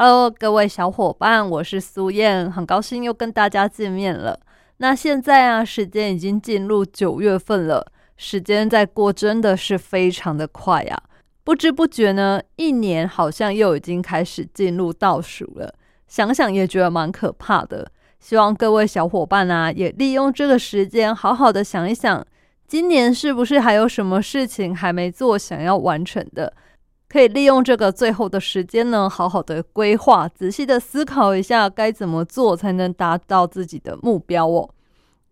[0.00, 4.38] Hello，各位小伙伴，我是苏燕，很高兴又跟大家见面了。
[4.76, 7.84] 那现在啊，时间已经进入九月份了，
[8.16, 11.02] 时间在过真的是非常的快啊！
[11.42, 15.74] 不知不觉呢，一年好像又已经开始进入倒数了，
[16.06, 17.90] 想想也觉得蛮可怕的。
[18.20, 22.24] 希望各位小伙伴啊，也利用这个时间，好好的想一想，
[22.68, 26.54] 今年是不是还有什么事情还没做，想要完成的。
[27.08, 34.68] 可以利用这个最后的时间呢，好好的规划，仔细的思考一下该怎么做才能达到自己的目标哦。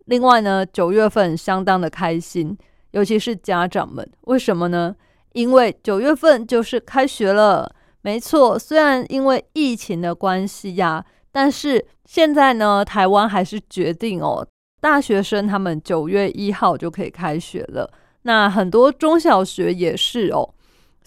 [0.05, 2.57] 另外呢，九月份相当的开心，
[2.91, 4.95] 尤其是家长们，为什么呢？
[5.33, 7.71] 因为九月份就是开学了。
[8.01, 14.47] 没错，虽然因为疫情的关系呀，但是现在呢，台湾还是决定哦，
[14.79, 17.91] 大学生他们九月一号就可以开学了。
[18.23, 20.53] 那很多中小学也是哦。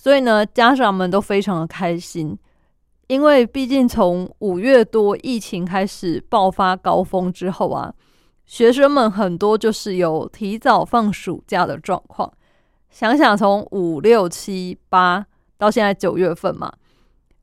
[0.03, 2.35] 所以呢，家长们都非常的开心，
[3.09, 7.93] 因为毕竟从五月多疫情开始爆发高峰之后啊，
[8.47, 12.33] 学生们很多就是有提早放暑假的状况。
[12.89, 15.27] 想想从五六七八
[15.59, 16.73] 到现在九月份嘛，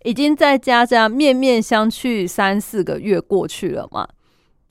[0.03, 4.09] 已经在家家面面相觑三四个月过去了嘛，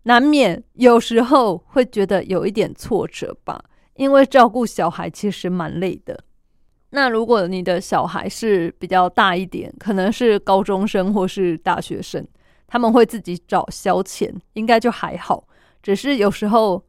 [0.02, 3.62] 难免有时候会觉得有一点挫折吧，
[3.94, 6.24] 因为照顾小孩其实蛮累的。
[6.90, 12.26] 那如果你的小孩是比较大一点，可能是高中生或是大学生，
[12.66, 15.46] 他们会自己找消遣，应该就还好。
[15.82, 16.82] 只是有时候，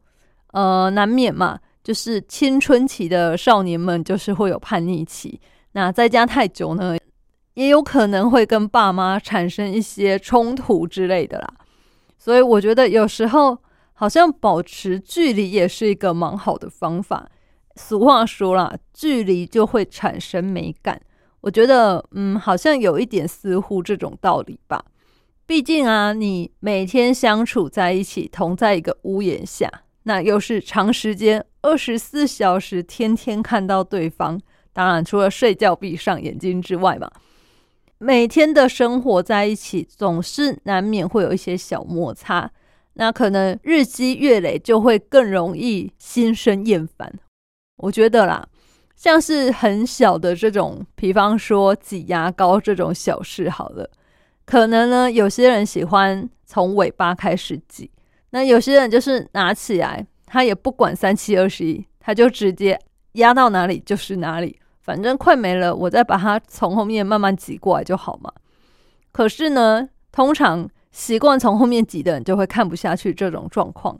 [0.52, 5.40] 呃，难免嘛，就是青春期的少年们就是会有叛逆期。
[5.72, 6.96] 那在家太久呢，
[7.54, 11.54] 也有可能会跟爸妈产生一些冲突之类的啦。
[12.16, 13.58] 所以我觉得有时候
[13.92, 17.28] 好像保持距离也是一个蛮好的方法。
[17.78, 21.00] 俗话说啦，距离就会产生美感。
[21.40, 24.84] 我觉得，嗯，好像有一点似乎这种道理吧。
[25.46, 29.70] 毕竟啊，你每天相处在一起，同在一个屋檐下，
[30.02, 34.38] 那又是长时间二十四小时，天天看到对方。
[34.72, 37.10] 当然，除了睡觉闭上眼睛之外嘛，
[37.98, 42.50] 每天的生活在一起，总是难免会有一些小摩擦。
[42.94, 47.12] 那可能日积月累，就会更容易心生厌烦。
[47.78, 48.46] 我觉得啦，
[48.96, 53.88] 像是很小的这种，比方说挤牙膏这种小事，好了，
[54.44, 57.90] 可能呢，有些人喜欢从尾巴开始挤，
[58.30, 62.76] 那有些人就是拿起来，他也不管三七二十一，他就直接
[63.12, 68.32] 压到哪里就是哪里，反正快没了，我再把它从后面慢慢挤过来就好嘛。
[69.12, 73.96] 可是呢，通常习惯从后面挤的人就会看不下去这种状况，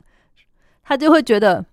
[0.83, 1.65] 他就会觉得。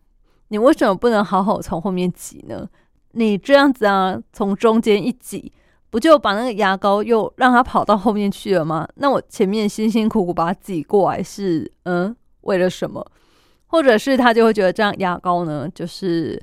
[0.48, 2.68] 你为什么不能好好从后面挤呢？
[3.12, 5.52] 你这样子啊，从中间一挤，
[5.90, 8.86] 不就把那个牙膏又让它跑到后面去了吗？
[8.96, 13.04] 那我前面辛辛苦苦把它挤过来是嗯为了什么？
[13.66, 16.40] 或者是他就会觉得这样牙膏呢，就是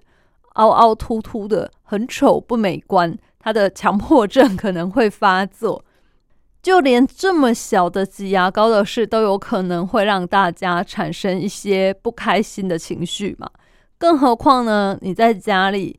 [0.55, 5.85] 凹凹凸凸的，很丑不美观，他的强迫症可能会发作。
[6.61, 13.49] 就连这么小的挤牙膏的事，都有可能会让大家产生一些不开心的情绪嘛。
[14.03, 14.97] 更何况呢？
[14.99, 15.97] 你在家里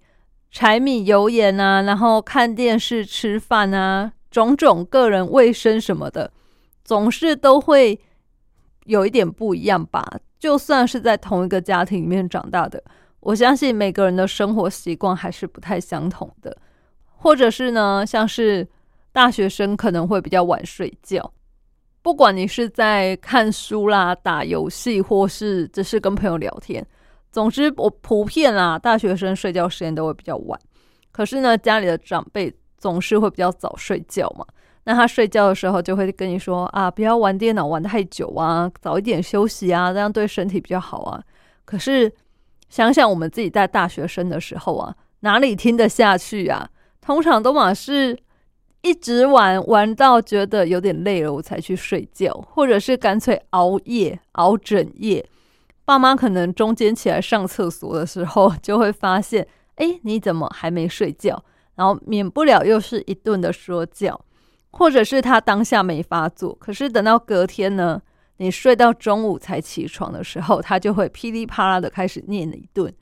[0.51, 6.31] 柴米油盐啊，然后看电视、吃饭啊，种种个人卫生什么的，
[6.85, 7.99] 总是都会
[8.85, 10.07] 有一点不一样吧。
[10.39, 12.85] 就算是在同一个家庭里面长大的，
[13.21, 16.55] 我相信每个人的生活习惯还是不太相同的。
[17.07, 18.69] 或者是呢，像是
[19.13, 21.33] 大学生可能会比较晚睡觉，
[22.03, 26.87] 不管你是在看书啦、打游戏，或是只是跟朋友聊天。
[27.35, 30.57] 总之，我普遍啊，大学生睡觉时间都会比较晚。
[31.11, 34.47] 可是呢，家里的长辈总是会比较早睡觉嘛。
[34.85, 41.21] 那他睡觉的时候就会跟你说啊，不要玩电脑玩太久啊，早一点休息啊，这样对身体比较好啊。
[41.65, 42.13] 可是
[42.69, 46.71] 想想我们自己在大学生的时候啊，哪里听得下去啊？
[47.01, 48.17] 通常都嘛是
[48.83, 55.27] 一直玩玩到觉得有点累了，我才去睡觉，或者是干脆熬夜熬整夜。
[55.85, 59.47] 爸妈可能中间起来上厕所的时候，就会发现，
[59.77, 61.45] 哎，你怎么还没睡觉？
[61.75, 64.19] 然后免不了又是一顿的说教，
[64.71, 68.01] 或者是他当下没发作，可是等到隔天呢，
[68.37, 72.95] 你睡到中午才起床的时候，他就会噼里啪啦的开始念了一顿。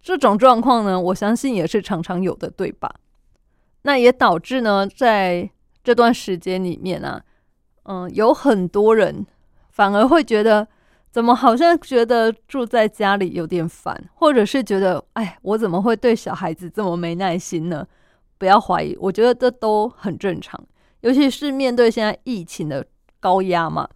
[0.00, 2.92] 这种状况呢，我相信也是常常有的，对吧？
[3.82, 5.50] 那也导致呢，在
[5.84, 7.22] 这段时间里面啊，
[7.84, 9.26] 嗯，有很多人
[9.70, 10.66] 反而会觉得，
[11.12, 17.86] 怎么好像觉得住在家里有点烦，或者是觉得，哎，我怎么会对小孩子这么没耐心呢？
[18.38, 20.58] 不要怀疑，我觉得这都很正常，
[21.02, 22.84] 尤其是面对现在疫情的
[23.20, 23.88] 高压嘛，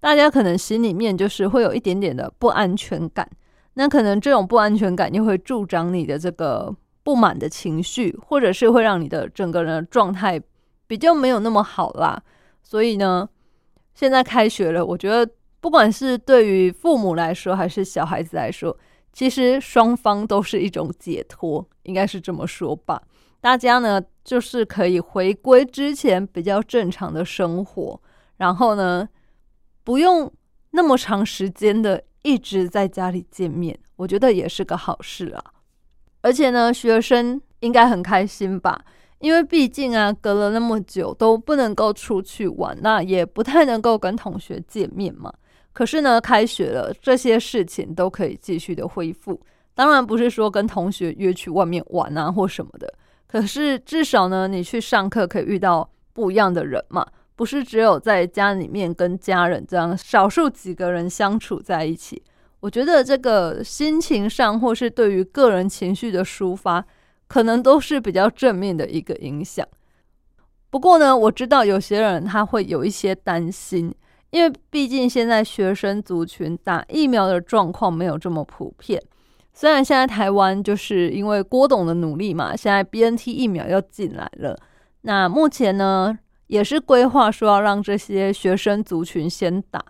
[0.00, 3.26] 大家可能心里面就是会有一点点的不安全感，
[3.74, 6.74] 那可能这种不安全感又会助长你的这个。
[7.04, 10.40] 不满的情绪，或者是会让你的整个人的状态
[10.86, 12.18] 比较没有那么好啦。
[12.62, 13.28] 所以呢，
[13.94, 15.30] 现在开学了，我觉得
[15.64, 18.76] 不管是对于父母来说，还是小孩子来说，
[19.14, 23.00] 其实双方都是一种解脱，应该是这么说吧。
[23.40, 27.98] 大家呢，就是可以回归之前比较正常的生活，
[28.36, 29.08] 然后呢，
[29.84, 30.30] 不用
[30.72, 35.42] 那么长时间的一直在家里见面，我觉得也是个好事啊。
[36.20, 38.84] 而且呢，学生应该很开心吧？
[39.20, 45.32] 因为毕竟啊，隔了那么久都不能够出去玩，那也不太能够跟同学见面嘛。
[45.74, 49.38] 可是呢，开学了，这些事情都可以继续的恢复。
[49.74, 52.94] 当然不是说跟同学约去外面玩啊或什么的，
[53.26, 57.04] 可是至少呢，你去上课可以遇到不一样的人嘛，
[57.34, 62.22] 不是只有在家里面跟家人这样少数几个人相处在一起。
[62.60, 66.82] 我觉得这个心情上，或是对于个人情绪的抒发，
[67.26, 69.66] 可能都是比较正面的一个影响。
[70.70, 73.94] 不过呢，我知道有些人他会有一些担心，
[74.34, 79.00] 因为毕竟现在学生族群打疫苗的状况没有这么普遍。
[79.52, 84.58] 虽然现在台湾就是因为郭董的努力嘛，现在 BNT 疫苗要进来了，
[85.02, 89.80] 那目前呢也是规划说要让这些学生族群先打。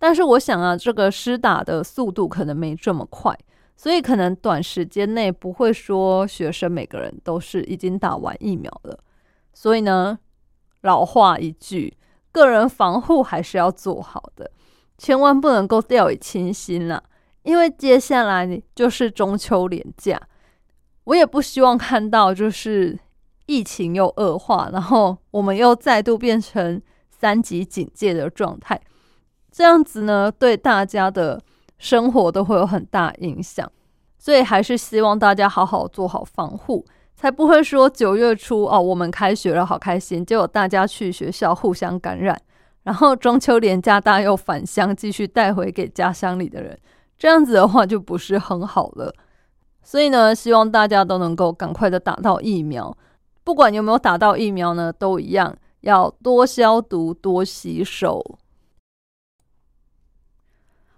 [0.00, 3.32] 但是我想啊，这个施打的速度可能没这么快，
[3.76, 8.98] 所以可能短时间内不会说学生每个人都是已经打完疫苗了。
[9.54, 10.18] 所以呢，
[10.80, 11.96] 老话一句，
[12.36, 14.50] 个人防护还是要做好的，
[14.98, 17.02] 千万不能够掉以轻心了。
[17.44, 20.20] 因为接下来就是中秋连假，
[21.04, 22.98] 我也不希望看到就是
[23.46, 28.78] 疫情又恶化，然后我们又再度变成三级警戒的状态。
[29.50, 31.40] 这样子呢，对大家的
[31.78, 33.72] 生活都会有很大影响，
[34.18, 36.84] 所以还是希望大家好好做好防护，
[37.16, 42.38] 才不会说九月初哦，我们开学了，好开心，结果大家去学校互相感染，
[42.82, 46.78] 然后中秋连假大家又返乡，继续带回给家乡里的人，
[47.16, 49.14] 这样子的话就不是很好了。
[49.82, 52.94] 所以呢，希望大家都能够赶快的打到疫苗，
[53.42, 58.38] 不管有没有打到疫苗呢，都一样要多消毒、多洗手。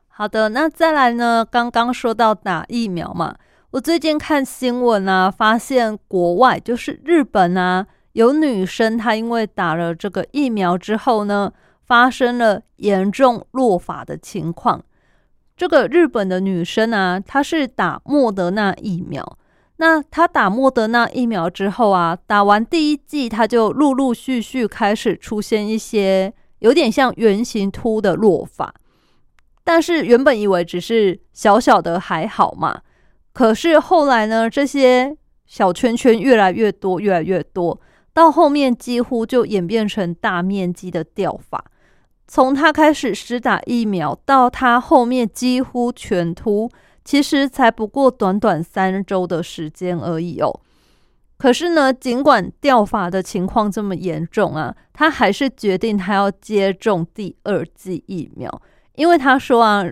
[0.09, 1.47] 好的，那再来呢？
[1.49, 3.37] 刚刚说到打疫苗嘛，
[3.73, 11.53] 我最近看新闻啊，发现国外就是日本啊，有女生她因为打了这个疫苗之后呢，
[11.85, 14.83] 发生了严重落发的情况。
[15.55, 19.37] 这个日本的女生啊，她是打莫德纳疫苗，
[19.77, 28.73] 那她打莫德纳疫苗之后啊，打完第一剂，她就陆陆续续开始出现一些有点像圆形秃的落发。
[29.63, 32.81] 但是原本以为只是小小的还好嘛，
[33.39, 35.17] 可是后来呢，这些
[35.47, 37.81] 小圈圈越来越多，越来越多，
[38.13, 41.65] 到后面几乎就演变成大面积的掉发。
[42.27, 46.69] 从他开始施打疫苗到他后面几乎全秃，
[47.05, 50.61] 其实才不过短短三周的时间而已哦。
[51.37, 58.51] 可是呢，尽管掉发的情况这么严重啊，他还是决定他要接种第二剂疫苗。
[58.97, 59.85] 因为他说啊，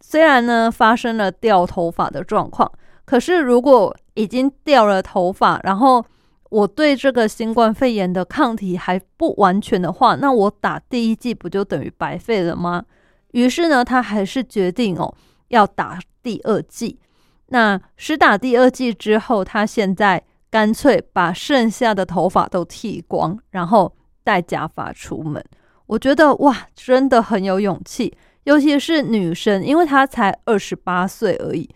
[0.00, 2.70] 虽然呢发生了掉头发的状况，
[3.04, 6.04] 可是如果已经掉了头发，然后
[6.50, 12.84] 我对这个新冠肺炎的抗体还不完全的话，那我打第一剂不就等于白费了吗？
[13.32, 15.14] 于是呢，他还是决定哦
[15.48, 16.98] 要打第二剂。
[17.46, 25.42] 那施打第二剂之后，他现在干脆把剩下的头发都剃光，然后戴假发出门。
[25.86, 28.16] 我觉得哇，真的很有勇气。
[28.44, 31.68] 尤其是女生，因为她才二十八岁而已，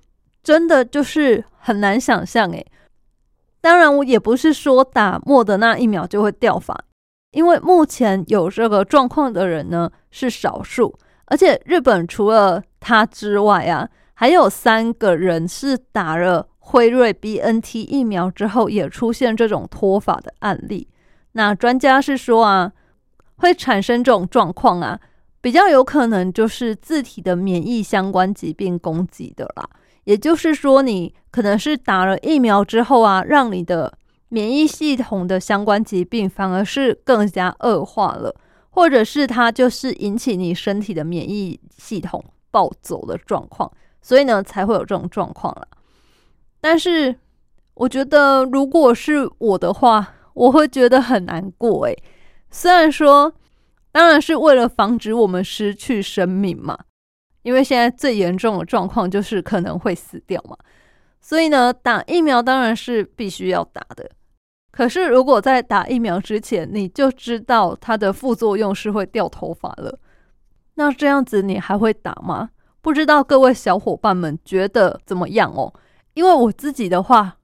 [0.47, 2.65] 真的就是很难想象诶。
[3.61, 6.85] 当然，我也不是说打莫德纳疫苗就会掉发，
[7.33, 20.87] 因为目前有这个状况的人呢是少数，而且日本除了他之外啊，还有三个人是打了辉瑞 BNT 疫苗之后也出现这种脱发的案例。
[21.33, 22.73] 那专家是说啊。
[23.39, 24.99] 会产生这种状况啊，
[25.43, 29.69] 比较有可能就是自体的免疫相关疾病攻击的啦。
[30.07, 33.93] 也就是说，你可能是打了疫苗之后啊，让你的
[34.29, 38.35] 免疫系统的相关疾病反而是更加恶化了，
[38.71, 43.71] 或者是它就是引起你身体的免疫系统暴走的状况，
[44.01, 45.67] 所以呢才会有这种状况了。
[46.61, 47.17] 但是
[47.75, 51.85] 我觉得，如果是我的话，我会觉得很难过。
[51.87, 52.03] 诶，
[52.51, 53.33] 虽然说，
[53.91, 56.79] 当然是为了防止我们失去生命嘛。
[57.47, 60.57] 因为现在最严重的状况就是可能会死掉嘛，
[61.21, 64.11] 所以呢，打疫苗当然是必须要打的。
[64.73, 69.97] 可是如果在打疫苗之前你就知道它的副作用是会掉头发了，
[70.75, 72.51] 那这样子你还会打吗？
[72.83, 75.73] 不知道各位小伙伴们觉得怎么样哦？
[76.15, 77.37] 因为我自己的话，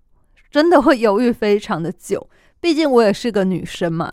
[0.50, 2.28] 真的会犹豫非常的久，
[2.60, 4.12] 毕竟我也是个女生嘛。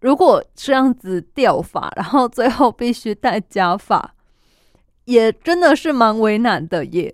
[0.00, 4.14] 如果这样子掉发，然后最后必须戴假发。
[5.10, 7.12] 也真的是蛮为难的，耶。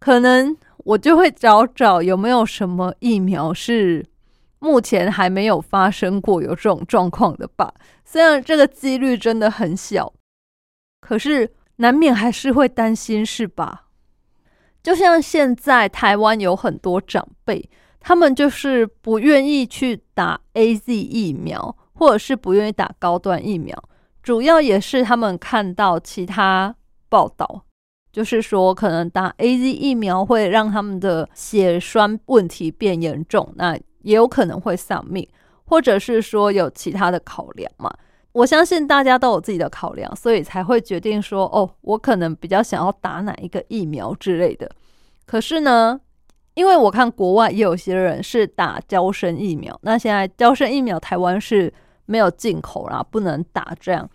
[0.00, 4.04] 可能我就会找找有没有什么疫苗是
[4.58, 7.72] 目前还没有发生过有这种状况的吧。
[8.04, 10.12] 虽然这个几率真的很小，
[11.00, 13.86] 可是难免还是会担心，是吧？
[14.82, 17.70] 就像现在台湾有很多长辈，
[18.00, 23.80] 他们就是不愿意去打 A Z 疫苗，或者是不愿意打高端疫苗。
[24.22, 26.72] 主要也是他们看到其他
[27.08, 27.64] 报道，
[28.12, 35.28] 就是说可能打 A Z 疫苗会让他们的血栓问题变严重，那也有可能会丧命，
[35.64, 37.92] 或者是说有其他的考量嘛。
[38.30, 44.70] 我相信大家都有自己的考量，所以才会决定说，哦，我可能比较想要打哪一个疫苗之类的。
[45.26, 46.00] 可是呢，
[46.54, 51.74] 因为我看国外也有些人是打胶生疫苗，那现在胶生疫苗台湾是。
[52.06, 54.08] 没有进口啦，不能打这样。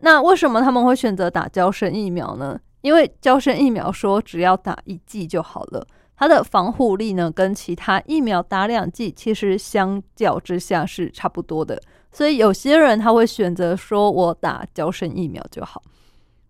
[0.00, 2.58] 那为什么他们会选择打胶生疫苗呢？
[2.82, 5.84] 因为胶生疫苗说只要打一剂就好了，
[6.16, 11.82] 它的防护力呢跟其他疫苗打两剂其实相较之下是差不多的。
[12.12, 15.82] 所以有些人他会选择说我打胶生疫苗就好。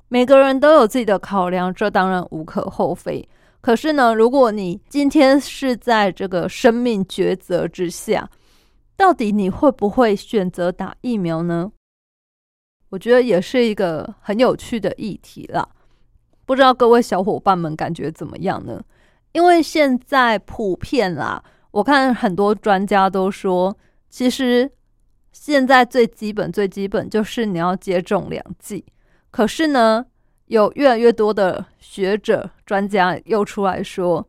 [0.08, 3.26] 每个人都有自己的考量，这当然无可厚非。
[3.62, 8.28] 可是呢，如果你今天是在这个生命抉择之下。
[8.98, 11.70] 到底你会不会选择打疫苗呢？
[12.88, 15.68] 我觉得也是一个很有趣的议题啦。
[16.44, 18.82] 不知道各位小伙伴们感觉怎么样呢？
[19.30, 21.40] 因为现在普遍啦，
[21.70, 23.78] 我看很多专家都说，
[24.10, 24.68] 其实
[25.30, 28.84] 现在最基本、最基本就是你要接种两剂。
[29.30, 30.04] 可是呢，
[30.46, 34.28] 有越来越多的学者、专家又出来说，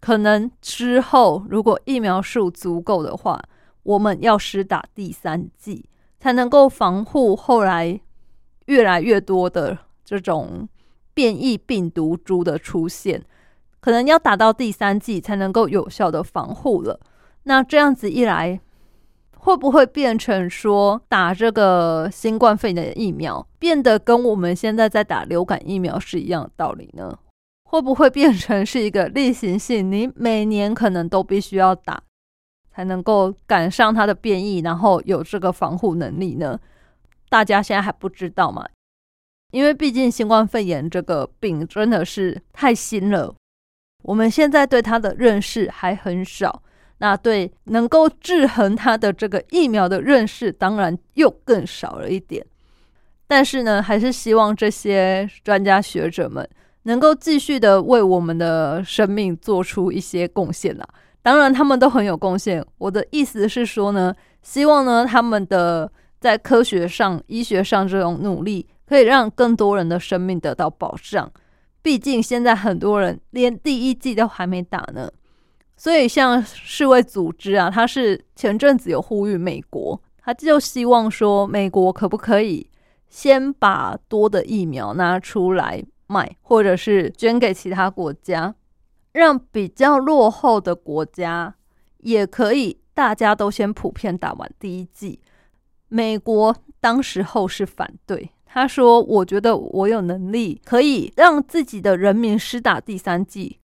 [0.00, 3.40] 可能之后如果疫苗数足够的话。
[3.88, 5.88] 我们要施打第三剂，
[6.20, 7.98] 才能够防护后来
[8.66, 10.68] 越来越多的这种
[11.14, 13.24] 变异病毒株的出现。
[13.80, 17.00] 可能要打到第三剂才能够有效的防护了。
[17.44, 18.60] 那这样子一来，
[19.38, 27.18] 会不会变成说打这个新冠肺炎的疫苗，变得跟我们现在在打流感疫苗是一样的道理呢？
[27.64, 29.90] 会不会变成是一个例行性？
[29.90, 32.02] 你每年可能都必须要打？
[32.78, 36.56] 才能够赶上它的变异，然后有这个防护能力呢？
[37.28, 38.64] 大家现在还不知道嘛？
[39.50, 43.34] 因为毕竟新冠肺炎这个病真的是太新了，
[44.04, 46.62] 我们现在对它的认识还很少。
[46.98, 52.46] 那对能够制衡它的这个疫苗的认识，当然又更少了一点。
[53.26, 56.48] 但是呢，还是希望这些专家学者们
[56.84, 60.88] 能够继续的为我们的生命做出一些贡献啦。
[61.28, 62.64] 当然，他们都很有贡献。
[62.78, 71.30] 我的意思是说呢，希望呢，他们的在科学上、医学上这种努力，可以让更多人的生命得到保障。
[71.82, 75.10] 毕竟现在很多人连第一剂都还没打呢，
[75.76, 82.70] 所以像世卫组织啊，他是前阵子有呼吁美国，他就希望说，美国可不可以
[83.10, 88.54] 先把多的疫苗拿出来卖，或者是捐给其他国家。
[89.18, 91.56] 让比较落后的国家
[91.98, 95.20] 也可以，大家都先普遍打完第一剂。
[95.88, 103.58] 美国当时候是反对，他说：“我觉得我有能力可以让自己的人民施打第三剂，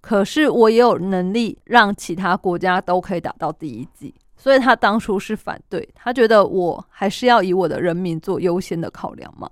[0.00, 9.48] 可是我也有能力让其他国家都可以打到第一剂。”所以他当初是反对，他觉得我还是要以我的人民做优先的考量嘛。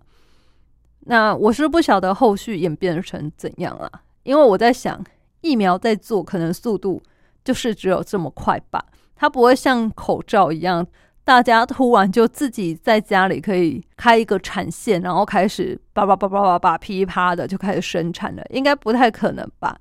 [1.01, 3.91] 那我是不晓得后续演变成怎样啊，
[4.25, 5.05] 因为我在想。
[5.47, 7.01] 疫苗在做，可能速度
[7.45, 8.85] 就是只有这么快吧。
[9.15, 10.85] 它不会像口罩一样，
[11.25, 19.79] 大家突然就自己在家里可以开一个产线，然后开始叭叭叭叭叭叭噼啪的就开始生产了，应该不太可能吧？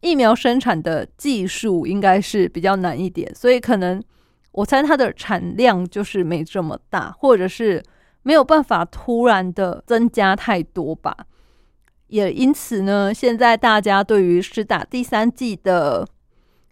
[0.00, 4.02] 疫苗生产的技术应该是比较难一点，所以可能
[4.50, 7.82] 我猜它的产量就是没这么大，或者是
[8.22, 11.16] 没有办法突然的增加太多吧。
[12.12, 16.06] 也因此呢，现在大家对于施打第三剂的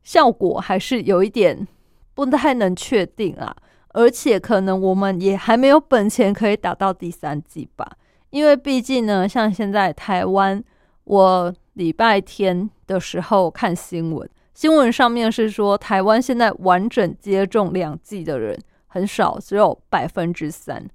[0.03, 1.67] 效果还是有一点
[2.15, 3.57] 不太能确定啊。
[3.93, 7.91] 而且可能我们也还没有本钱可以打到第三季吧，
[8.29, 10.63] 因为毕竟呢，像现在台湾，
[11.05, 18.57] 我礼拜天的时候看新闻，新闻上面是说台湾现在完整接种两剂的人
[18.87, 20.87] 很少，只有百分之三。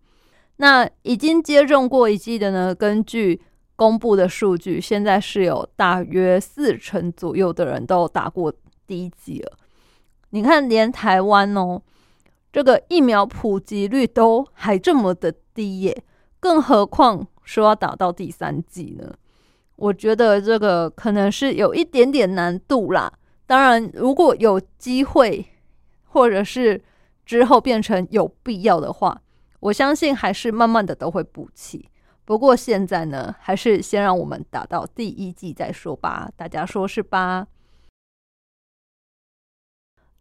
[0.58, 3.42] 那已经接种过一剂的呢，根据
[3.76, 8.54] 公布的数据，现在是有大约四成左右的人都打过
[8.88, 9.58] 第一剂了。
[10.30, 11.82] 你看，连台湾哦。
[12.52, 16.04] 这个疫苗普及率都还这么的低耶，
[16.40, 19.14] 更何况说要打到第三季呢？
[19.76, 23.12] 我觉得这个可能是有一点点难度啦。
[23.46, 25.46] 当然，如果有机会，
[26.06, 26.82] 或者是
[27.26, 29.22] 之后变成有必要的话，
[29.60, 31.90] 我相信还是慢慢的都会补齐。
[32.26, 36.30] 不过现在呢，还是先让我们打到第一季再说吧。
[36.36, 37.48] 大家说是吧？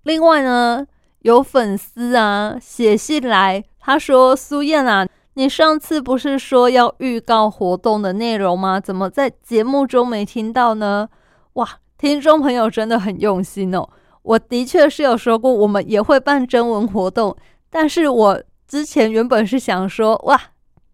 [0.02, 0.86] 另外呢？
[1.20, 8.78] 有粉丝啊写信来，他说：“苏燕啊，你上次不是说要预告活动的内容吗？
[8.78, 11.08] 怎么在节目中没听到呢？”
[11.54, 13.88] 哇，听众朋友真的很用心哦。
[14.20, 17.34] 我的确是有说过，我们也会办征文活动，
[17.70, 20.38] 但是我之前原本是想说，哇，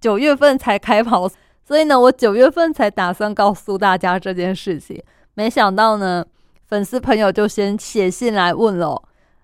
[0.00, 1.28] 九月份才开跑，
[1.62, 5.00] 所以呢，我九月份才打算告诉大家这件事情。
[5.34, 6.24] 没想到呢，
[6.66, 9.02] 粉丝朋友就先写信来问了。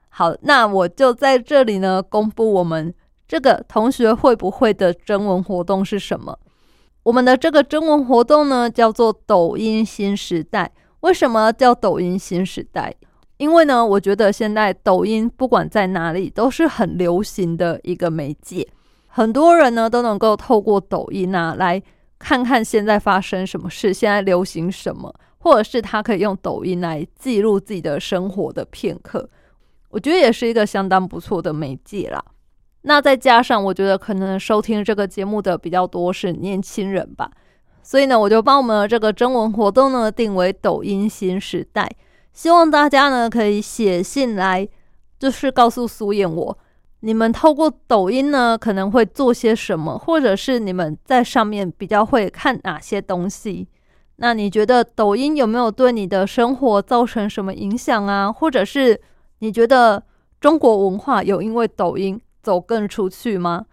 [0.08, 2.92] 好，那我就在这里呢，公布我们
[3.28, 6.38] 这个同学会不会的征文活动是什么？
[7.02, 10.72] 我们的这个征文活动呢，叫做抖音新时代。
[11.00, 12.94] 为什么叫抖音新时代？
[13.36, 18.66] 因为呢，我觉得现在抖音不管在哪里都是很流行的一个媒介，
[19.16, 21.82] 很多人呢都能够透过抖音啊来
[22.18, 29.26] 看看现在发生什么事，现在流行什么，或者是他可以用抖音来记录自己的生活的片刻。
[29.88, 32.22] 我觉得也是一个相当不错的媒介啦。
[32.82, 37.30] 那再加上，我觉得可能收听这个节目的比较多是年轻人吧，
[37.82, 41.90] 所以呢，我就把我们的这个征文活动呢定为抖音新时代，
[42.34, 44.68] 希望大家呢可以写信来，
[45.18, 46.58] 就是告诉苏燕我，
[47.06, 53.68] 你们透过抖音呢可能会做些什么，或者是你们在上面比较会看哪些东西。
[54.16, 58.32] 那你觉得抖音有没有对你的生活造成什么影响啊？
[58.32, 59.00] 或者是？
[59.38, 60.02] 你觉得
[60.40, 63.66] 中国文化有因为抖音走更出去吗？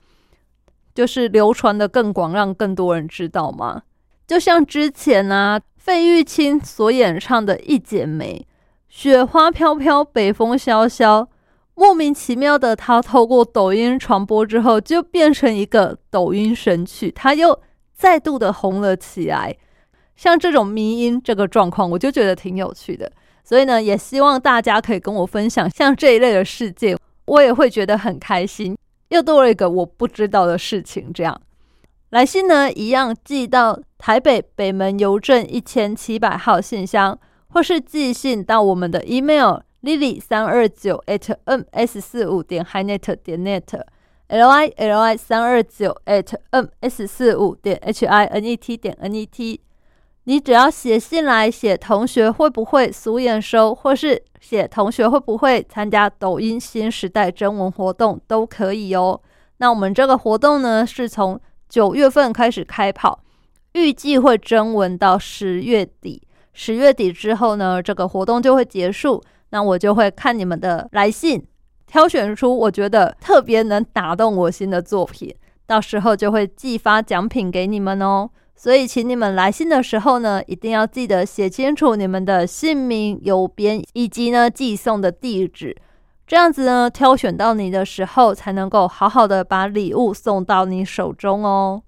[0.94, 3.82] 就是流传的更广，让更多人知道吗？
[4.28, 8.46] 就像之前啊，费玉清所演唱的《一剪梅》，
[8.88, 11.30] 雪花飘飘，北风萧萧，
[11.76, 17.60] 莫名其妙的，他透过抖音传播之后，就变成一个抖音神曲，他又
[17.94, 19.56] 再度的红了起来。
[20.16, 23.12] 像这种迷音这个状况，我就觉得挺有趣的。
[23.44, 28.78] 所以呢，也希望大家可以跟我分享像这一类的事件，我也会觉得很开心，
[29.10, 31.12] 又多了一个我不知道的事情。
[31.12, 31.42] 这样
[32.12, 43.82] 来信呢，一样寄到台北北门邮政一千七百号信箱，或是寄信到我们的 email lily 三二九 at ms 四五点 hinet 点 net
[44.28, 49.14] l i l i 三二九 at ms 四五点 h i n e t 点 n
[49.14, 49.60] e t。
[50.24, 59.20] 你只要写信来，写同学会不会俗眼收，或是写同学会不会参加抖音新时代征文活动都可以哦。
[59.58, 63.20] 那我们这个活动呢，是从九月份开始开跑，
[63.74, 66.26] 预计会征文到十月底。
[66.54, 69.22] 十月底之后呢，这个活动就会结束。
[69.54, 71.46] 那我就会看你们的来信，
[71.86, 75.32] 挑选出我觉得特别能打动我心的作品，
[75.68, 78.32] 到时候就会寄发奖品给你们哦。
[78.56, 85.78] 所以，请你们来信的时候呢，一定要记得写清楚你们的姓名、邮编以及呢寄送的地址，
[86.26, 91.84] 这样子呢，挑选到你的时候，才能够好好的把礼物送到你手中哦。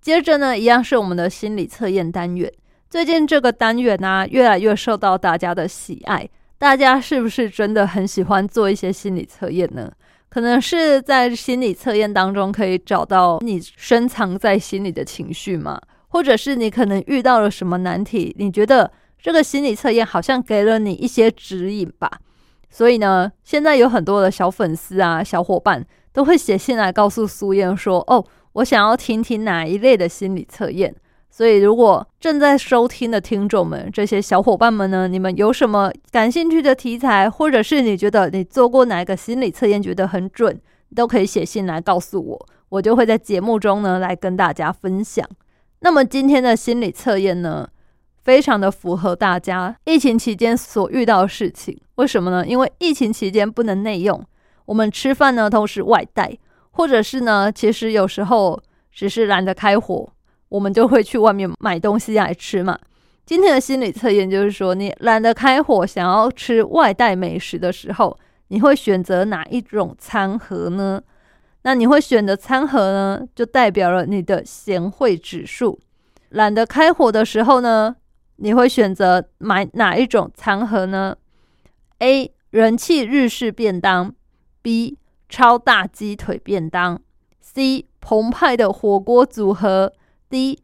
[0.00, 2.52] 接着呢，一样是我们的心理测验单元。
[2.90, 6.28] 最近这个单元呢，越来越受到大家的喜爱。
[6.58, 9.88] 大家是不是真的很喜欢做一些心理测验呢？
[10.28, 15.80] 可能是在心理测验当中可以找到你深藏在心里的情绪吗？
[16.08, 18.34] 或者是你可能遇到了什么难题？
[18.36, 18.90] 你觉得
[19.22, 22.10] 这个心理测验好像给了你一些指引吧？
[22.70, 30.92] 所以呢，现在有很多的小粉丝啊、小伙伴都会写信来告诉苏燕说：“哦，我想要听听哪一类的心理测验。”
[31.32, 40.60] 所以，如果正在收听的听众们，这些小伙伴们呢，你们有什么感兴趣的题材，或者是你觉得你做过哪一个心理测验觉得很准，
[40.94, 45.26] 都可以写信来告诉我，我就会在节目中呢来跟大家分享。
[45.78, 47.66] 那么今天的心理测验呢，
[48.22, 51.80] 非常的符合大家疫情期间所遇到的事情。
[51.94, 52.44] 为什么呢？
[52.46, 54.22] 因为疫情期间不能内用，
[54.66, 56.36] 我们吃饭呢都是外带，
[56.72, 58.60] 或者是呢，其实有时候
[58.92, 60.12] 只是懒得开火。
[60.50, 62.78] 我们就会去外面买东西来吃嘛。
[63.24, 71.00] 今天的心理测验就是说，你懒得开火，想要吃外带美食的时候，你会选择哪一种餐盒呢？
[71.62, 75.78] 那你会选择餐盒呢，就代表了你的贤惠指数。
[76.30, 77.94] 懒得开火的时候呢，
[78.36, 81.16] 你会选择买哪一种餐盒呢
[82.00, 82.32] ？A.
[82.50, 84.12] 人气日式便当
[84.62, 84.98] ，B.
[85.28, 87.00] 超大鸡腿便当
[87.40, 87.86] ，C.
[88.00, 89.92] 澎湃的火锅组合。
[90.30, 90.62] 第一，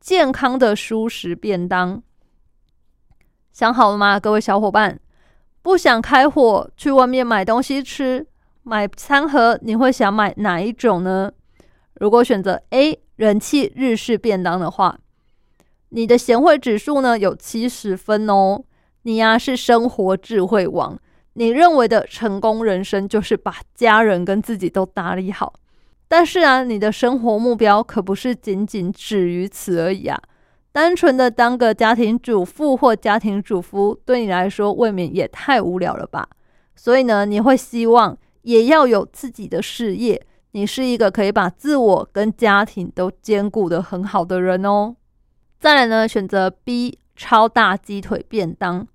[0.00, 2.02] 健康的舒食便当，
[3.52, 4.98] 想好了吗，各位小伙伴？
[5.60, 8.26] 不想开火去外面买东西吃，
[8.62, 11.30] 买餐盒，你会想买哪一种呢？
[11.96, 14.98] 如果选择 A 人气日式便当的话，
[15.90, 18.64] 你的贤惠指数呢有七十分哦。
[19.02, 20.98] 你呀是生活智慧王，
[21.34, 25.52] 你认为的成功人生就是把家人跟自己都打理好。
[26.12, 30.20] 但是啊，你的生活目标可不是仅仅止于此而已啊！
[30.70, 36.28] 单纯的当个家庭主妇或家庭主夫，对你来说未免也太无聊了吧？
[36.76, 40.22] 所以呢，你会希望也要有自己的事业。
[40.50, 44.94] 你是一个可以把自我跟家庭都兼顾的很好的人哦。
[45.58, 48.86] 再来呢，选择 B 超大鸡腿便当，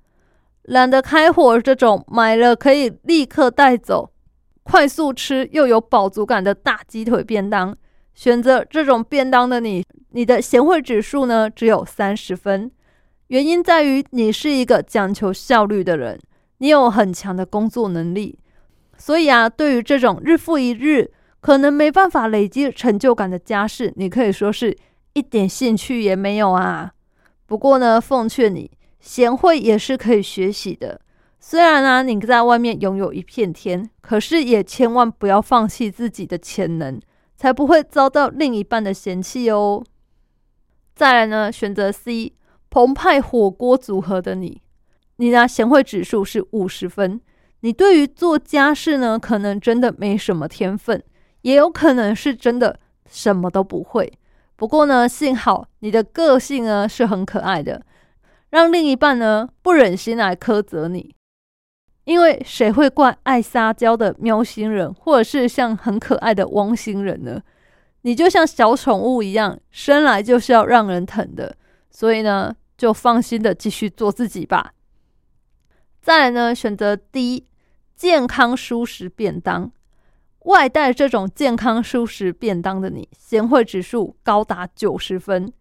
[0.62, 4.12] 懒得开火，这种买了可以立刻带走。
[4.70, 7.74] 快速吃又有饱足感的大鸡腿便当，
[8.14, 12.70] 选择这种便当的你，你的贤惠指数呢只有三十分。
[13.28, 16.20] 原因在于你是一个讲求效率的人，
[16.58, 18.38] 你有很强的工作能力，
[18.98, 24.78] 所以啊，对于这种日复一日可能没办法累积成就感的家事，你可以说是
[25.14, 26.92] 一点兴趣也没有啊。
[27.46, 31.00] 不过呢，奉劝你，贤惠也是可以学习的。
[31.50, 37.00] 虽然呢，你在外面拥有一片天，可是也千万不要放弃自己的潜能，
[37.38, 39.82] 才不会遭到另一半的嫌弃哦。
[40.94, 42.34] 再来呢，选择 C
[42.70, 44.62] 澎湃火锅组合的你，
[45.16, 47.22] 你呢贤惠指数是五十分。
[47.62, 51.02] 你对于做家事呢，可能真的没什么天分，
[51.44, 52.78] 也有可能是真的
[53.10, 54.12] 什么都不会。
[54.58, 57.86] 不过呢，幸好你的个性呢是很可爱的，
[58.50, 61.16] 让另一半呢不忍心来苛责你。
[62.08, 67.42] 因为谁会怪爱撒娇的喵星人，或者是像很可爱的汪星人呢？
[68.04, 71.58] 你就像小宠物一样，生来就是要让人疼的。
[71.92, 74.72] 所以呢，就放心的继续做自己吧。
[76.02, 77.46] 再来呢，选择 D
[77.94, 79.70] 健康舒适便当，
[80.46, 85.52] 外带这种健康舒适便当的你，贤惠指数高达九十分。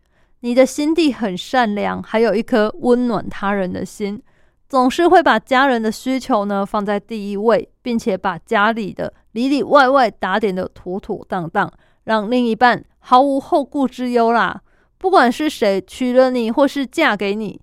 [0.41, 4.23] 你的心地很善良，还有一颗温暖他人的心。
[4.69, 11.73] 总是会把家人的需求呢放在第一位，并且把家里的里里外外打点的妥妥当当，
[12.05, 14.61] 让另一半毫无后顾之忧啦。
[14.99, 17.61] 不管是谁娶了你，或是嫁给你，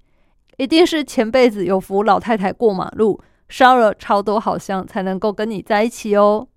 [0.58, 6.48] 一定是前辈子有扶老太太过马路，烧了超多好香，才能够跟你在一起哦。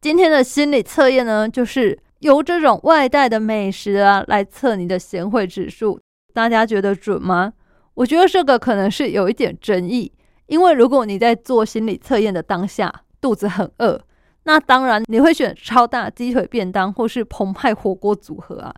[0.00, 5.98] 今天的心理测验呢，就是由这种外带的美食啊来测你的贤惠指数，
[6.32, 7.54] 大家觉得准吗？
[7.98, 10.12] 我觉得这个可能是有一点争议，
[10.46, 14.00] 因为如果你在做心理测验的当下肚子很饿，
[14.44, 18.72] 那当然你会选超大鸡腿便当或是澎湃火锅组合啊，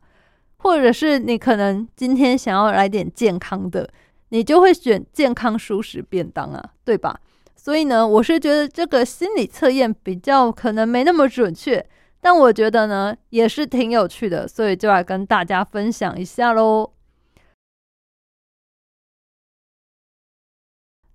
[0.56, 3.86] 或者是你可能今天想要来点健康的，
[4.30, 7.20] 你就会选健康舒适便当啊，对吧？
[7.54, 11.86] 所以呢，我是觉得这个心理测验比较可能没那么准确，
[12.22, 16.92] 但我觉得呢也是挺有趣的，所以就来跟大家分享一下喽。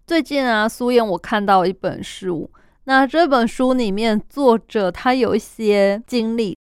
[0.08, 2.48] 最近啊，苏燕我看到一本书，
[2.84, 6.56] 那这本书里面作者他有一些经历，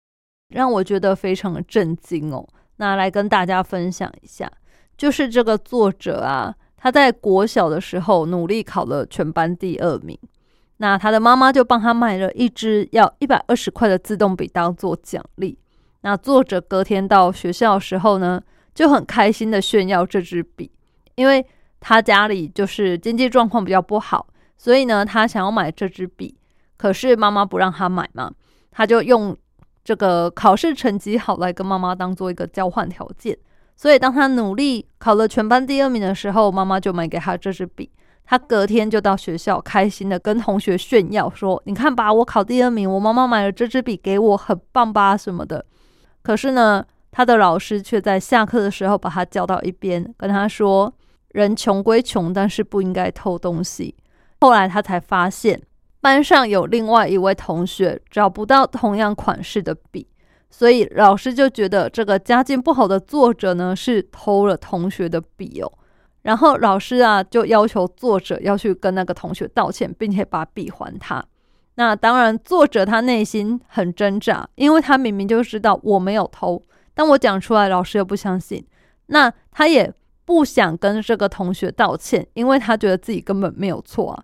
[0.50, 2.48] 让我觉得非常的震惊哦。
[2.76, 4.48] 那来跟大家分享一下，
[4.96, 10.16] 就是这个作者啊，他在国小的时候努力考了全班第二名，
[10.78, 15.58] 那他的妈妈就帮他买了一支要一百二十块的自动笔当做奖励。
[16.02, 18.40] 那作者隔天到学校的时候呢，
[18.76, 20.70] 就很开心的炫耀这支笔，
[21.16, 21.44] 因为。
[21.82, 24.26] 他家里就是经济状况比较不好，
[24.58, 26.38] 所以呢，他想要买这支笔，
[26.78, 28.32] 可是妈妈不让他买嘛，
[28.72, 29.36] 他就用
[29.84, 33.38] 这个考试成绩好来跟妈妈当做一个交换条件。
[33.76, 37.92] 所以当他努力考了全班第二名的时候，妈妈就买给他这支笔。
[38.24, 45.18] 他隔天就到学校，开心的跟同学炫耀说：“你看吧，我考第二名，我妈妈买了这支笔给我，很棒吧？
[45.18, 45.66] 什么的。”
[46.22, 50.94] 可是呢，他的老师却在下课的时候把他叫到一边，跟他说
[51.34, 53.96] ：“人穷归穷，但是不应该偷东西。”
[54.42, 55.62] 后来他才发现，
[56.00, 60.08] 班上有另外一位同学找不到同样款式的笔。
[60.50, 65.72] 所以老师就觉得这个家境不好的作者呢是偷了同学的笔哦，
[66.24, 71.24] 然后老师啊就要求作者要去跟那个同学道歉，并且把笔还他。
[71.76, 76.62] 那当然，作者他内心很挣扎，因为他明明就知道我没有偷，
[76.94, 78.64] 但我讲出来老师又不相信。
[79.06, 79.92] 那他也
[80.26, 84.24] 不想跟这个同学道歉，因为他觉得自己根本没有错啊。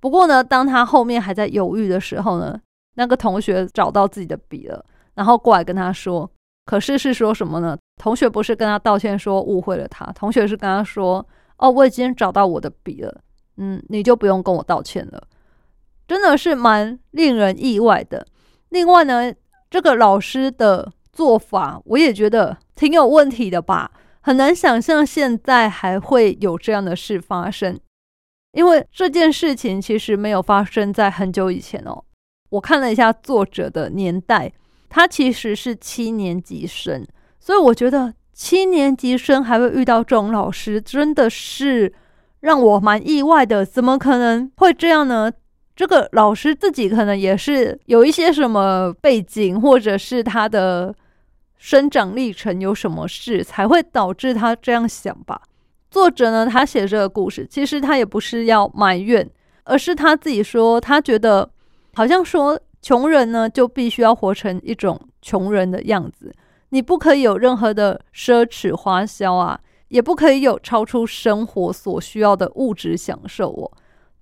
[0.00, 2.60] 不过呢，当他后面还在犹豫的时候呢，
[2.94, 4.84] 那个同学找到自己的笔了。
[5.14, 6.30] 然后过来跟他说，
[6.64, 7.76] 可是是说什么呢？
[8.00, 11.26] 同学不是跟他道歉说误会了他，同学是跟他说
[11.58, 13.20] ：“哦，我已经找到我的笔了，
[13.56, 15.26] 嗯，你就不用跟我道歉了。”
[16.06, 18.24] 真的是蛮令人意外的。
[18.68, 19.32] 另外呢，
[19.68, 23.90] 这个老师的做法我也觉得挺有问题的吧，
[24.20, 27.78] 很难想象现在还会有这样的事发生，
[28.52, 32.04] 因为这件事情其实没有发生在很久以前哦。
[32.50, 34.52] 我看了一下作者的年代。
[34.90, 37.06] 他其实是七年级生，
[37.38, 41.92] 所以我觉得七年级生还会遇到这种老师，真的是
[42.40, 43.66] 让我蛮意外的。
[43.66, 45.30] 怎么可能会这样呢？
[45.76, 50.94] 这个老师自己可能也是有一些什么背景，或者是他的
[51.58, 55.42] 生长历程有什么事，才会导致他这样想吧。
[55.90, 59.28] 作者呢，他写这个故事，其实他也不是要埋怨，
[59.64, 61.50] 而是他自己说，他觉得
[61.94, 62.58] 好像说。
[62.80, 66.32] 穷人呢，就必须要活成一种穷人的样子。
[66.68, 73.68] 你不可以有任何的奢侈花销啊，也不可以有超出生活所需要的物质享受哦。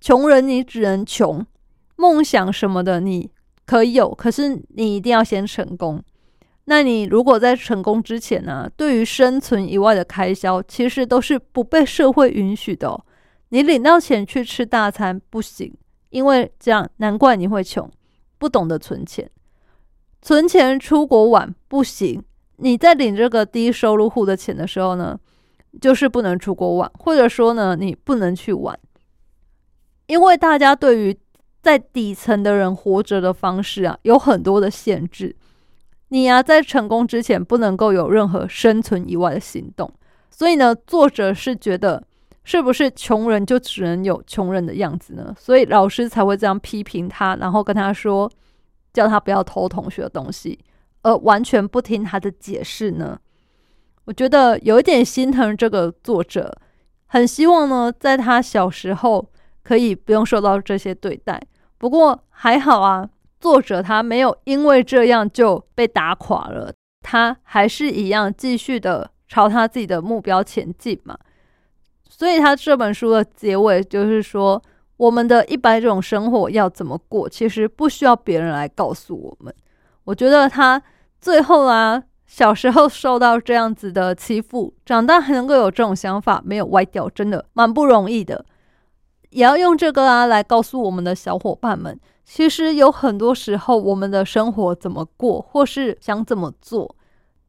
[0.01, 1.45] 穷人你只能穷，
[1.97, 3.29] 梦想什么的你
[3.63, 6.03] 可以有，可是你一定要先成功。
[6.69, 12.99] 那你如果在成功之前呢，对于生存以外的开销，其实都是不被社会允许的。
[13.49, 15.73] 你领到钱去吃大餐不行，
[16.09, 17.89] 因为这样难怪你会穷。
[18.37, 19.27] 不懂得存钱，
[20.21, 22.21] 存钱出国玩不行。
[22.57, 25.17] 你在领这个低收入户的钱的时候呢，
[25.81, 28.77] 就是不能出国玩，或者说呢，你不能去玩，
[30.05, 31.17] 因为大家对于
[31.63, 35.35] 在底层的人活着的方式啊，有很多的限制。
[36.09, 39.91] 你呀，在成功之前不能够有任何生存以外的行动。
[40.29, 42.03] 所以呢，作者是觉得。
[42.49, 45.35] 是不是穷人就只能有穷人的样子呢？
[45.37, 48.31] 所以老师才会这样批评他，然后跟他说，
[48.93, 50.57] 叫他不要偷同学的东西，
[51.01, 53.19] 而完全不听他的解释呢？
[54.05, 56.57] 我觉得有一点心疼这个作者，
[57.07, 59.29] 很希望呢，在他小时候
[59.61, 61.41] 可以不用受到这些对待。
[61.77, 71.17] 不过还好啊，作者他没有因为这样就被打垮了，他还是一样继续的朝他自己的目标前进嘛。
[72.09, 74.61] 所以他这本书的结尾就是说，
[74.97, 79.53] 我们的一百种生活要怎么过，其实不需要别人来告诉我们。
[80.05, 80.81] 我觉得他
[81.21, 88.43] 最后啊，小时候受到这样子的欺负，长大还能够有这种想法，没有歪掉，真的蛮不容易的。
[89.29, 96.95] 也要用这个啊来告诉我们的小伙伴们，其实有很多时候，我们的生活怎么过，或是想怎么做，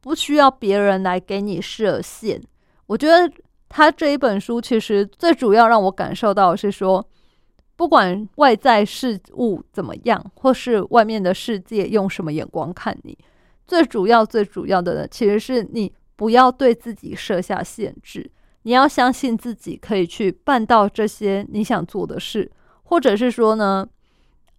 [0.01, 2.41] 不需要别人来给你设限。
[2.87, 3.31] 我觉得。
[3.71, 7.07] 他这一本书其实最主要让我感受到是说，
[7.75, 13.15] 不管外在事物怎么样，或是外面的世界用什么眼光看你，
[13.67, 18.31] 最主要最主要的呢，其实是你不要对自己设下限制，
[18.69, 22.51] 你要相信自己可以去办到这些你想做的事，
[22.83, 23.83] 或者是说呢，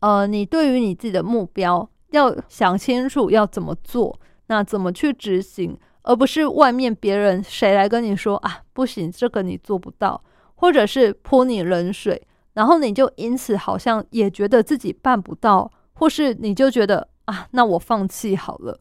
[0.00, 4.18] 呃，你对于你自己的目标要想清楚要怎么做，
[4.48, 5.78] 那怎么去执行。
[6.02, 10.20] 而不是外面别人谁来跟你说啊，不行，这个你做不到，
[10.56, 12.20] 或者是泼你冷水，
[12.54, 18.80] 然后你就因此好像也觉得自己办不到，或是你就觉得啊，那我放弃好了，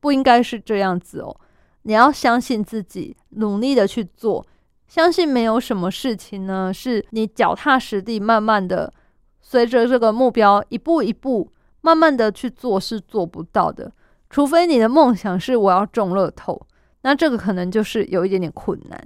[0.00, 1.36] 不应该是这样子哦。
[1.82, 4.46] 你要相信自己，努力的去做，
[4.92, 8.92] 相信没有什么事情呢，是你脚踏实地，慢慢的
[9.40, 11.50] 随着这个目标一步一步
[11.80, 13.90] 慢慢的去做是做不到的。
[14.28, 16.60] 除非你的梦想是我要中乐透，
[17.00, 19.02] 那这个可能就是有一点点困难。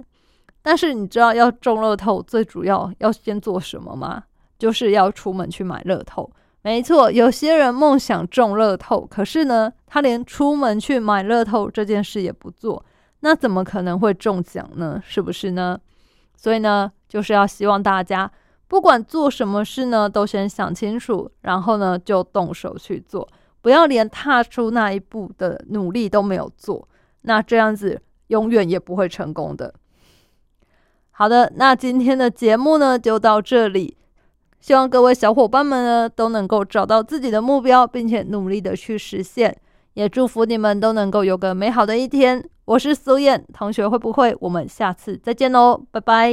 [0.61, 4.21] 但是你知道要中乐透最主要要先做什么吗？
[4.59, 6.29] 就是要出门去买乐透。
[6.63, 12.83] 没错，有些人梦想中乐透，可是呢，他连出门去买乐透这件事也不做，
[13.27, 15.03] 那怎么可能会中奖呢？
[15.05, 15.77] 是不是呢？
[16.37, 18.31] 所以呢，就是要希望大家
[18.69, 23.27] 不管做什么事呢，都先想清楚，然后呢就动手去做，
[23.61, 26.87] 不要连踏出那一步的努力都没有做，
[27.23, 29.73] 那这样子永远也不会成功的。
[31.11, 33.97] 好的，那今天的节目呢就到这里。
[34.61, 39.59] 希望各位小伙伴们呢都能够找到自己的目标，并且努力的去实现。
[39.97, 42.47] 也祝福你们都能够有个美好的一天。
[42.65, 44.37] 我是苏燕同学，会不会？
[44.41, 46.25] 我们下次再见喽，拜拜。